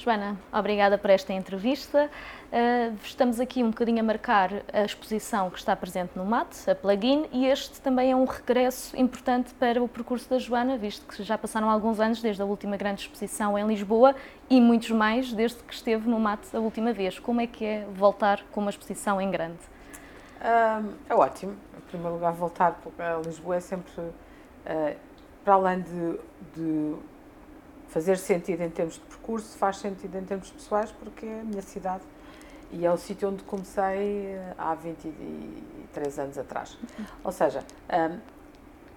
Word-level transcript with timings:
Joana, 0.00 0.34
obrigada 0.50 0.96
por 0.96 1.10
esta 1.10 1.30
entrevista. 1.34 2.10
Uh, 2.50 2.96
estamos 3.04 3.38
aqui 3.38 3.62
um 3.62 3.68
bocadinho 3.68 4.00
a 4.00 4.02
marcar 4.02 4.50
a 4.72 4.82
exposição 4.82 5.50
que 5.50 5.58
está 5.58 5.76
presente 5.76 6.12
no 6.16 6.24
MAT, 6.24 6.70
a 6.70 6.74
plugin, 6.74 7.26
e 7.30 7.44
este 7.44 7.82
também 7.82 8.10
é 8.10 8.16
um 8.16 8.24
regresso 8.24 8.98
importante 8.98 9.52
para 9.52 9.82
o 9.82 9.86
percurso 9.86 10.30
da 10.30 10.38
Joana, 10.38 10.78
visto 10.78 11.06
que 11.06 11.22
já 11.22 11.36
passaram 11.36 11.68
alguns 11.68 12.00
anos 12.00 12.22
desde 12.22 12.40
a 12.40 12.46
última 12.46 12.78
grande 12.78 13.02
exposição 13.02 13.58
em 13.58 13.66
Lisboa 13.66 14.16
e 14.48 14.58
muitos 14.58 14.90
mais 14.90 15.34
desde 15.34 15.62
que 15.62 15.74
esteve 15.74 16.08
no 16.08 16.18
MAT 16.18 16.46
a 16.54 16.60
última 16.60 16.94
vez. 16.94 17.18
Como 17.18 17.42
é 17.42 17.46
que 17.46 17.62
é 17.62 17.86
voltar 17.92 18.42
com 18.52 18.62
uma 18.62 18.70
exposição 18.70 19.20
em 19.20 19.30
grande? 19.30 19.60
É 21.10 21.14
ótimo. 21.14 21.54
Em 21.76 21.80
primeiro 21.90 22.14
lugar, 22.14 22.32
voltar 22.32 22.80
a 22.98 23.20
Lisboa 23.22 23.56
é 23.56 23.60
sempre, 23.60 24.00
uh, 24.00 24.96
para 25.44 25.52
além 25.52 25.82
de, 25.82 26.18
de 26.54 26.96
fazer 27.90 28.16
sentido 28.16 28.62
em 28.62 28.70
termos 28.70 28.94
de 28.94 29.00
percurso, 29.00 29.56
faz 29.58 29.76
sentido 29.78 30.16
em 30.16 30.24
termos 30.24 30.50
pessoais, 30.50 30.90
porque 30.92 31.26
é 31.26 31.40
a 31.40 31.44
minha 31.44 31.62
cidade 31.62 32.02
e 32.72 32.86
é 32.86 32.92
o 32.92 32.96
sítio 32.96 33.28
onde 33.28 33.42
comecei 33.42 34.26
eh, 34.26 34.54
há 34.56 34.74
23 34.74 36.18
anos 36.20 36.38
atrás. 36.38 36.78
Ou 37.22 37.32
seja, 37.32 37.64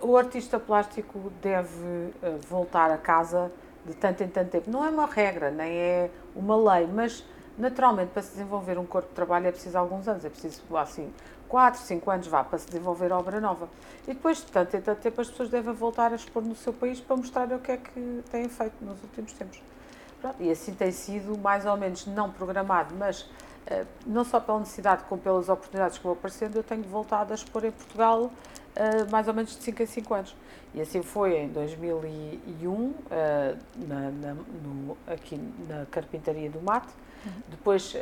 um, 0.01 0.09
o 0.11 0.17
artista 0.17 0.59
plástico 0.59 1.31
deve 1.41 1.69
uh, 1.69 2.37
voltar 2.47 2.91
a 2.91 2.97
casa 2.97 3.51
de 3.83 3.93
tanto 3.95 4.23
em 4.23 4.27
tanto 4.27 4.51
tempo. 4.51 4.69
Não 4.69 4.85
é 4.85 4.89
uma 4.89 5.07
regra, 5.07 5.49
nem 5.49 5.71
é 5.71 6.11
uma 6.35 6.55
lei, 6.55 6.87
mas 6.87 7.25
naturalmente 7.57 8.09
para 8.09 8.21
se 8.21 8.31
desenvolver 8.31 8.77
um 8.77 8.85
corpo 8.85 9.09
de 9.09 9.15
trabalho 9.15 9.47
é 9.47 9.51
preciso 9.51 9.77
alguns 9.77 10.07
anos, 10.07 10.25
é 10.25 10.29
preciso 10.29 10.61
assim 10.75 11.11
4, 11.47 11.81
5 11.81 12.09
anos 12.09 12.27
vá 12.27 12.43
para 12.43 12.57
se 12.57 12.65
desenvolver 12.65 13.11
obra 13.11 13.39
nova. 13.39 13.69
E 14.07 14.13
depois 14.13 14.37
de 14.37 14.45
tanto 14.45 14.75
em 14.75 14.81
tanto 14.81 15.01
tempo 15.01 15.21
as 15.21 15.29
pessoas 15.29 15.49
devem 15.49 15.73
voltar 15.73 16.11
a 16.11 16.15
expor 16.15 16.43
no 16.43 16.55
seu 16.55 16.73
país 16.73 16.99
para 16.99 17.15
mostrar 17.15 17.51
o 17.51 17.59
que 17.59 17.71
é 17.71 17.77
que 17.77 18.23
têm 18.31 18.49
feito 18.49 18.73
nos 18.81 19.01
últimos 19.03 19.33
tempos. 19.33 19.61
Pronto, 20.23 20.41
e 20.41 20.49
assim 20.49 20.73
tem 20.73 20.89
sido 20.89 21.37
mais 21.37 21.65
ou 21.65 21.75
menos 21.75 22.05
não 22.05 22.31
programado, 22.31 22.95
mas 22.97 23.29
eh, 23.67 23.83
não 24.05 24.23
só 24.23 24.39
pela 24.39 24.57
necessidade 24.59 25.03
como 25.09 25.21
pelas 25.21 25.49
oportunidades 25.49 25.97
que 25.97 26.03
vão 26.05 26.13
aparecendo, 26.13 26.55
eu 26.55 26.63
tenho 26.63 26.83
voltado 26.83 27.33
a 27.33 27.35
expor 27.35 27.65
em 27.65 27.71
Portugal 27.71 28.23
uh, 28.31 29.11
mais 29.11 29.27
ou 29.27 29.33
menos 29.33 29.51
de 29.51 29.61
5 29.61 29.83
em 29.83 29.85
5 29.85 30.13
anos. 30.13 30.35
E 30.73 30.79
assim 30.79 31.03
foi 31.03 31.39
em 31.39 31.49
2001, 31.49 32.71
uh, 32.71 32.95
eh, 33.11 33.55
na, 33.85 34.11
na, 34.11 34.33
no, 34.33 34.97
aqui 35.07 35.37
na 35.67 35.85
Carpintaria 35.91 36.49
do 36.49 36.61
Mate. 36.61 36.87
Uhum. 37.25 37.31
Depois, 37.49 37.93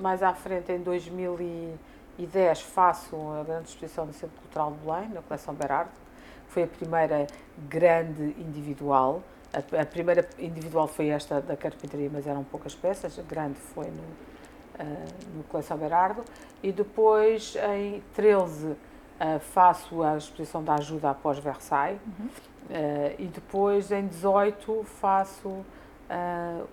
mais 0.00 0.20
à 0.20 0.34
frente, 0.34 0.72
em 0.72 0.80
2010, 0.80 2.60
faço 2.62 3.14
a 3.40 3.44
grande 3.44 3.68
exposição 3.68 4.04
no 4.04 4.12
Centro 4.12 4.36
Cultural 4.40 4.72
de 4.72 4.78
Belém, 4.78 5.08
na 5.10 5.22
coleção 5.22 5.54
Berardo. 5.54 5.92
Foi 6.48 6.64
a 6.64 6.66
primeira 6.66 7.28
grande 7.68 8.34
individual. 8.36 9.22
A, 9.52 9.82
a 9.82 9.86
primeira 9.86 10.28
individual 10.38 10.86
foi 10.86 11.08
esta 11.08 11.40
da 11.40 11.56
Carpintaria, 11.56 12.10
mas 12.12 12.26
eram 12.26 12.44
poucas 12.44 12.74
peças. 12.74 13.18
A 13.18 13.22
grande 13.22 13.58
foi 13.58 13.86
no, 13.86 14.02
uh, 14.82 15.08
no 15.36 15.42
Coleção 15.44 15.76
Berardo, 15.76 16.22
e 16.62 16.70
depois 16.70 17.56
em 17.56 18.02
13 18.14 18.66
uh, 18.66 18.76
eh, 19.20 19.38
faço 19.38 20.02
a 20.02 20.16
exposição 20.16 20.62
da 20.62 20.74
ajuda 20.74 21.10
após 21.10 21.38
Versailles, 21.38 22.00
uhum. 22.06 22.26
uh, 22.26 23.14
e 23.18 23.26
depois 23.26 23.90
em 23.90 24.06
18 24.06 24.84
faço 24.84 25.48
uh, 25.48 25.64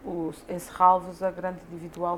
o, 0.03 0.33
em 0.47 0.59
Serralvos 0.59 1.23
a 1.23 1.31
grande 1.31 1.59
individual 1.71 2.13